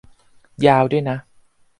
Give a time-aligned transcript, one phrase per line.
[0.65, 1.17] ยาวด้วยนะ